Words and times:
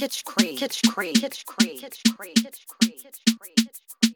Kitch 0.00 0.24
Cree, 0.24 0.56
Kitch 0.56 0.80
Cree, 0.88 1.12
Kitch 1.12 1.44
Cree, 1.44 1.76
Kitch 1.76 2.02
Cree, 2.16 2.32
Kitch 2.32 2.66
Cree, 2.66 2.94
Kitch 3.02 3.20
Cree, 3.38 3.52
Kitch 3.54 3.82
Cree. 4.00 4.14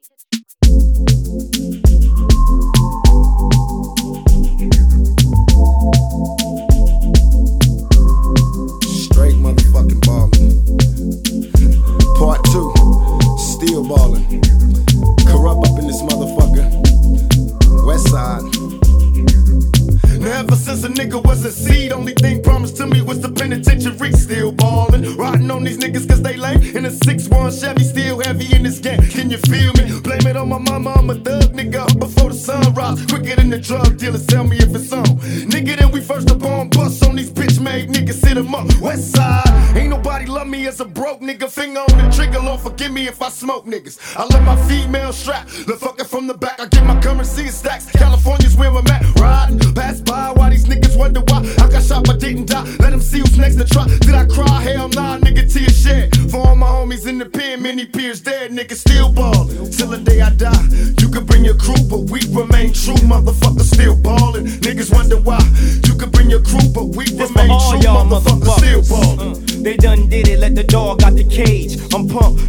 Straight 8.88 9.36
motherfucking 9.44 10.00
ballin'. 10.06 10.64
Part 12.18 12.42
two, 12.44 12.72
still 13.36 13.84
ballin'. 13.86 14.24
Kurupt 15.28 15.68
up 15.68 15.78
in 15.78 15.86
this 15.86 16.00
motherfucker. 16.00 16.64
West 17.84 18.08
side. 18.08 18.42
Now 20.18 20.38
ever 20.38 20.56
since 20.56 20.82
a 20.84 20.88
nigga 20.88 21.22
was 21.22 21.44
a 21.44 21.52
seed, 21.52 21.92
only 21.92 22.14
thing 22.14 22.42
promised 22.42 22.78
to 22.78 22.86
me 22.86 23.02
was 23.02 23.20
the 23.20 23.23
penitentiary. 23.44 24.12
Still 24.12 24.52
ballin', 24.52 25.16
riding 25.16 25.50
on 25.50 25.64
these 25.64 25.78
niggas 25.78 26.08
cause 26.08 26.22
they 26.22 26.36
lame. 26.36 26.62
In 26.76 26.86
a 26.86 26.90
6-1 26.90 27.60
Chevy, 27.60 27.84
still 27.84 28.18
heavy 28.22 28.48
in 28.56 28.62
this 28.62 28.78
game. 28.78 29.02
Can 29.16 29.28
you 29.30 29.38
feel 29.38 29.72
me? 29.74 30.00
Blame 30.00 30.26
it 30.26 30.36
on 30.36 30.48
my 30.48 30.58
mama, 30.58 30.94
I'm 30.96 31.10
a 31.10 31.14
thug 31.14 31.52
nigga. 31.52 31.82
Before 31.98 32.30
the 32.30 32.36
sun 32.36 32.62
sunrise, 32.62 33.04
quicker 33.06 33.36
than 33.36 33.50
the 33.50 33.58
drug 33.58 33.98
dealers. 33.98 34.26
Tell 34.26 34.44
me 34.44 34.56
if 34.56 34.74
it's 34.74 34.92
on. 34.92 35.04
Nigga, 35.52 35.76
then 35.78 35.90
we 35.90 36.00
first 36.00 36.30
up 36.30 36.42
on 36.42 36.68
bus 36.70 37.02
on 37.06 37.16
these 37.16 37.30
bitch 37.30 37.60
made 37.60 37.88
niggas. 37.90 38.20
Sit 38.24 38.36
'em 38.36 38.54
up, 38.54 38.66
west 38.80 39.14
side. 39.14 39.76
Ain't 39.76 39.90
nobody 39.90 40.26
love 40.26 40.46
me 40.46 40.66
as 40.66 40.80
a 40.80 40.84
broke 40.84 41.20
nigga. 41.20 41.48
Finger 41.50 41.80
on 41.80 41.98
the 41.98 42.08
trigger, 42.16 42.40
Lord 42.40 42.60
forgive 42.60 42.92
me 42.92 43.08
if 43.08 43.20
I 43.20 43.28
smoke 43.28 43.66
niggas. 43.66 43.98
I 44.16 44.24
let 44.24 44.42
my 44.42 44.56
female 44.68 45.12
strap, 45.12 45.46
the 45.48 45.76
fucker 45.84 46.06
from 46.06 46.26
the 46.26 46.34
back. 46.34 46.60
I 46.60 46.66
get 46.66 46.84
my 46.86 46.98
currency 47.00 47.42
in 47.42 47.52
stacks. 47.52 47.86
California's 47.86 48.56
where 48.56 48.70
I'm 48.70 48.86
at. 48.86 49.02
Riding, 49.20 49.74
pass 49.74 50.00
by 50.00 50.32
while 50.36 50.50
these 50.50 50.66
niggas 50.66 50.96
wonder 50.96 51.20
why 51.28 51.38
I 51.62 51.68
got 51.68 51.82
shot 51.82 52.04
but 52.04 52.20
didn't 52.20 52.46
die. 52.46 52.64
Let 52.80 52.90
them 52.90 52.93
see 53.14 53.20
who's 53.20 53.38
next 53.38 53.56
to 53.56 53.64
try. 53.64 53.86
Did 53.86 54.14
I 54.14 54.26
cry? 54.26 54.60
Hell 54.62 54.88
nah, 54.88 55.18
nigga, 55.18 55.44
tear 55.52 55.70
shed. 55.70 56.30
For 56.30 56.38
all 56.38 56.56
my 56.56 56.66
homies 56.66 57.06
in 57.06 57.18
the 57.18 57.26
pen, 57.26 57.62
many 57.62 57.86
peers 57.86 58.20
dead, 58.20 58.50
niggas 58.50 58.80
still 58.86 59.12
ballin'. 59.12 59.70
Till 59.70 59.88
the 59.88 59.98
day 59.98 60.20
I 60.20 60.30
die, 60.30 60.64
you 61.00 61.08
can 61.08 61.24
bring 61.24 61.44
your 61.44 61.56
crew, 61.56 61.82
but 61.88 62.10
we 62.10 62.20
remain 62.30 62.72
true. 62.72 63.00
Motherfuckers 63.12 63.72
still 63.74 63.96
ballin'. 63.96 64.46
Niggas 64.66 64.92
wonder 64.92 65.18
why. 65.18 65.40
You 65.86 65.94
can 65.94 66.10
bring 66.10 66.28
your 66.30 66.42
crew, 66.42 66.66
but 66.74 66.86
we 66.96 67.04
remain 67.14 67.52
true. 67.66 67.80
y'all 67.84 68.04
Motherfuckers 68.04 68.56
still 68.58 68.82
ballin'. 68.90 69.32
Uh, 69.34 69.62
they 69.62 69.76
done 69.76 70.08
did 70.08 70.28
it, 70.28 70.38
let 70.40 70.54
the 70.54 70.64
dog 70.64 71.02
out 71.02 71.14
the 71.14 71.24
cage. 71.24 71.73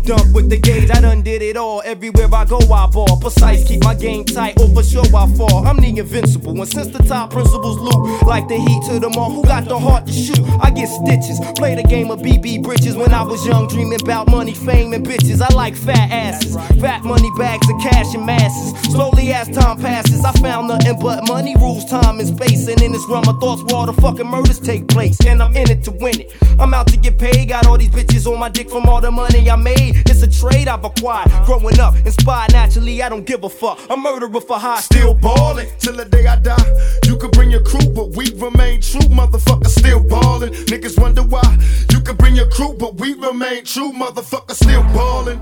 Dump 0.06 0.36
with 0.36 0.52
the 0.52 0.58
gauge. 0.58 0.92
I 0.92 1.02
done 1.02 1.24
did 1.24 1.42
it 1.42 1.58
all. 1.58 1.82
Everywhere 1.84 2.30
I 2.32 2.46
go, 2.46 2.60
I 2.60 2.86
ball. 2.86 3.18
Precise, 3.20 3.68
keep 3.68 3.84
my 3.84 3.96
game 3.96 4.24
tight. 4.24 4.54
Oh, 4.60 4.72
for 4.72 4.84
sure 4.84 5.04
I 5.04 5.26
fall. 5.34 5.66
I'm 5.66 5.78
the 5.78 5.98
invincible. 5.98 6.52
And 6.52 6.70
since 6.70 6.90
the 6.90 7.02
top 7.02 7.32
principles 7.32 7.80
loot, 7.80 8.22
like 8.22 8.48
the 8.48 8.58
heat 8.58 8.84
to 8.90 9.00
the 9.00 9.10
mall, 9.10 9.32
who 9.32 9.42
got 9.44 9.66
the 9.66 9.80
heart 9.80 10.06
to 10.06 10.14
shoot? 10.14 10.40
I 10.62 10.70
get 10.70 10.90
stitches. 10.90 11.40
Play 11.56 11.74
the 11.74 11.82
game 11.82 12.12
of 12.12 12.20
BB 12.20 12.62
Bridges 12.62 12.96
when 12.96 13.16
I 13.16 13.24
was 13.24 13.48
young, 13.48 13.68
dreaming 13.68 14.00
about 14.00 14.30
money, 14.30 14.54
fame, 14.54 14.94
and 14.94 15.04
bitches. 15.04 15.42
I 15.42 15.52
like 15.56 15.76
fat 15.76 16.12
asses, 16.12 16.56
fat 16.80 17.04
money 17.04 17.32
bags 17.36 17.68
of 17.68 17.82
cash 17.82 18.14
and 18.14 18.28
masses. 18.28 18.80
Slowly 18.94 19.34
as 19.34 19.50
time 19.50 19.78
passes, 19.80 20.24
I 20.24 20.34
found 20.34 20.68
nothing 20.68 21.00
but 21.00 21.28
money 21.28 21.56
rules 21.56 21.84
time 21.86 22.20
and 22.20 22.28
space. 22.28 22.68
And 22.68 22.80
in 22.80 22.92
this 22.92 23.06
realm 23.10 23.28
of 23.28 23.40
thoughts 23.40 23.64
where 23.64 23.76
all 23.76 23.88
the 23.88 24.00
fucking 24.02 24.28
murders 24.28 24.60
take 24.60 24.88
place. 24.88 25.18
And 25.26 25.42
I'm 25.42 25.56
in 25.58 25.72
it 25.72 25.84
to 25.86 25.92
win 25.92 26.22
it. 26.22 26.32
I'm 26.60 26.76
out 26.76 26.86
to 26.90 26.98
get 26.98 27.18
paid. 27.18 27.50
Got 27.50 27.66
all 27.66 27.80
these 27.80 27.90
bitches 27.90 28.32
on 28.32 28.40
my 28.40 28.50
dick 28.50 28.70
from 28.70 28.86
all 28.86 29.02
the 29.02 29.10
money 29.10 29.50
I 29.50 29.56
made. 29.56 29.95
It's 30.06 30.22
a 30.22 30.30
trade 30.30 30.68
I've 30.68 30.84
acquired. 30.84 31.32
Growing 31.46 31.80
up, 31.80 31.96
inspired 32.06 32.52
naturally, 32.54 33.02
I 33.02 33.10
don't 33.10 33.26
give 33.26 33.44
a 33.44 33.50
fuck. 33.50 33.80
A 33.90 33.98
murderer 33.98 34.42
for 34.42 34.58
high. 34.58 34.82
Still 34.82 35.14
ballin' 35.14 35.68
till 35.80 35.96
the 35.96 36.06
day 36.06 36.26
I 36.28 36.38
die. 36.38 36.68
You 37.06 37.18
can 37.18 37.32
bring 37.32 37.52
your 37.52 37.64
crew, 37.64 37.88
but 37.94 38.16
we 38.16 38.34
remain 38.36 38.82
true. 38.82 39.02
Motherfuckers 39.02 39.78
still 39.80 40.02
ballin'. 40.02 40.54
Niggas 40.72 41.00
wonder 41.00 41.24
why. 41.24 41.58
You 41.92 42.02
can 42.02 42.16
bring 42.16 42.36
your 42.36 42.50
crew, 42.50 42.76
but 42.78 42.96
we 42.96 43.14
remain 43.14 43.66
true. 43.66 43.92
Motherfuckers 43.92 44.56
still 44.56 44.84
ballin'. 44.94 45.42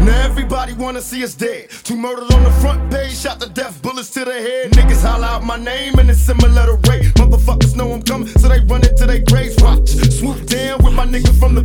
Now 0.00 0.24
everybody 0.24 0.74
wanna 0.74 1.00
see 1.00 1.24
us 1.24 1.34
dead. 1.34 1.70
Two 1.70 1.96
murdered 1.96 2.32
on 2.32 2.44
the 2.44 2.52
front 2.62 2.90
page, 2.90 3.16
shot 3.16 3.40
to 3.40 3.48
death, 3.48 3.82
bullets 3.82 4.10
to 4.10 4.24
the 4.24 4.32
head. 4.32 4.70
Niggas 4.72 5.02
holler 5.04 5.26
out 5.26 5.44
my 5.44 5.56
name 5.56 5.98
and 5.98 6.08
it's 6.08 6.20
similar 6.20 6.66
to. 6.66 6.78
Motherfuckers 7.18 7.76
know 7.76 7.92
I'm 7.92 8.02
coming, 8.02 8.28
so 8.28 8.48
they 8.48 8.60
run 8.60 8.86
into 8.86 9.06
their 9.06 9.20
graves. 9.20 9.56
Watch, 9.62 9.90
swoop 9.90 10.46
down 10.46 10.82
with 10.82 10.94
my 10.94 11.04
nigga 11.04 11.36
from 11.38 11.54
the 11.54 11.64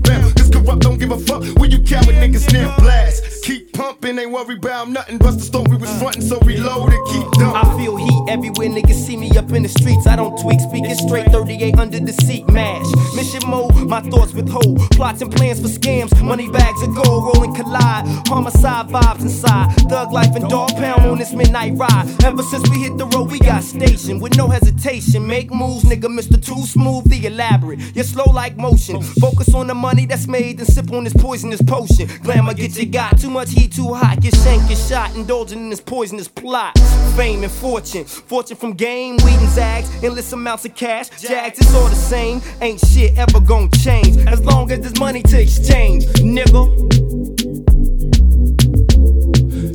worry 4.45 4.55
about 4.55 4.89
nothing. 4.89 5.17
Bust 5.17 5.39
the 5.39 5.45
story 5.45 5.77
was 5.77 5.89
frontin', 5.99 6.21
so 6.21 6.39
reload 6.39 6.91
it, 6.91 6.99
keep 7.11 7.29
dumping. 7.33 7.55
I 7.55 7.77
feel 7.77 7.95
heat 7.95 8.23
everywhere 8.29 8.69
niggas 8.69 8.95
see 9.05 9.17
me 9.17 9.29
up 9.37 9.51
in 9.51 9.63
the 9.63 9.69
streets. 9.69 10.07
I 10.07 10.15
don't 10.15 10.37
tweak, 10.41 10.59
speaking 10.59 10.95
straight 10.95 11.27
38 11.27 11.77
under 11.79 11.99
the 11.99 12.13
seat. 12.13 12.47
Mash, 12.49 12.85
mission 13.15 13.41
mode, 13.49 13.72
my 13.93 14.01
thoughts 14.09 14.33
withhold. 14.33 14.79
Plots 14.89 15.21
and 15.21 15.31
plans 15.31 15.59
for 15.59 15.67
scams, 15.67 16.09
money 16.19 16.49
bags 16.49 16.81
of 16.81 16.95
gold 16.95 17.25
rolling 17.25 17.53
collide. 17.53 18.07
Homicide 18.27 18.87
vibes 18.87 19.21
inside, 19.21 19.71
thug 19.87 20.11
life 20.11 20.35
and 20.35 20.49
Dogg 20.49 20.71
Pound 20.71 21.05
on 21.05 21.19
this 21.19 21.31
midnight 21.33 21.73
ride. 21.75 22.07
Ever 22.23 22.41
since 22.41 22.67
we 22.71 22.79
hit 22.79 22.97
the 22.97 23.05
road, 23.05 23.29
we 23.29 23.37
got 23.37 23.61
stationed 23.61 24.19
with 24.19 24.35
no 24.35 24.47
hesitation. 24.47 25.27
Make 25.27 25.51
moves, 25.53 25.83
nigga, 25.83 26.09
Mr. 26.19 26.43
Too 26.43 26.63
Smooth, 26.65 27.07
the 27.07 27.27
elaborate. 27.27 27.79
You're 27.93 28.03
slow 28.03 28.31
like 28.33 28.57
motion. 28.57 28.99
Focus 29.21 29.53
on 29.53 29.67
the 29.67 29.75
money 29.75 30.07
that's 30.07 30.27
made 30.27 30.57
and 30.57 30.67
sip 30.67 30.91
on 30.91 31.03
this 31.03 31.13
poisonous 31.13 31.61
potion. 31.61 32.09
Glamour 32.23 32.55
get 32.55 32.75
you 32.75 32.87
got 32.87 33.19
too 33.19 33.29
much 33.29 33.51
heat, 33.51 33.73
too 33.73 33.93
hot. 33.93 34.21
Get 34.21 34.35
shank 34.37 34.67
get 34.67 34.79
shot, 34.79 35.15
indulging 35.15 35.59
in 35.59 35.69
this 35.69 35.81
poisonous 35.81 36.27
plot. 36.27 36.75
Fame 37.15 37.43
and 37.43 37.51
fortune, 37.51 38.05
fortune 38.05 38.57
from 38.57 38.73
game, 38.73 39.17
weed 39.17 39.37
and 39.37 39.49
zags, 39.49 39.87
endless 40.03 40.33
amounts 40.33 40.65
of 40.65 40.73
cash. 40.73 41.09
Jags, 41.21 41.59
it's 41.59 41.75
all 41.75 41.89
the 41.89 41.95
same. 41.95 42.41
Ain't 42.59 42.79
shit 42.79 43.15
ever 43.19 43.39
gonna 43.39 43.69
change 43.69 43.82
change 43.83 44.16
as 44.27 44.39
long 44.45 44.71
as 44.71 44.79
there's 44.79 44.97
money 44.97 45.21
to 45.21 45.41
exchange, 45.41 46.05
nigga. 46.23 46.63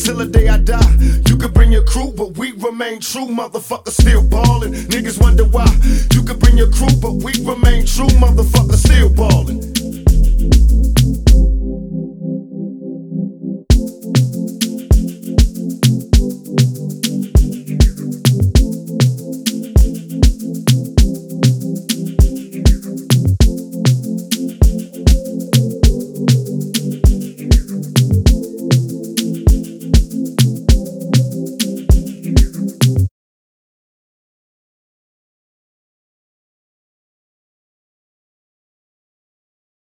Till 0.03 0.17
the 0.17 0.27
day 0.33 0.49
I 0.49 0.57
die, 0.57 0.97
you 1.29 1.37
could 1.37 1.53
bring 1.53 1.71
your 1.71 1.85
crew, 1.85 2.11
but 2.17 2.39
we 2.39 2.53
remain 2.53 3.01
true. 3.01 3.27
Motherfuckers 3.27 4.01
still 4.01 4.27
ballin'. 4.27 4.73
Niggas 4.73 5.21
wonder 5.21 5.45
why. 5.45 5.69
You 6.15 6.23
could 6.23 6.39
bring 6.39 6.57
your 6.57 6.71
crew, 6.71 6.95
but 7.03 7.13
we 7.23 7.33
remain 7.45 7.85
true. 7.85 8.09
Motherfuckers. 8.17 8.58